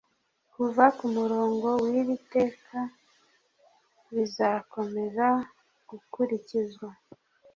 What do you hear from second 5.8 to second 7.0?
gukurikizwa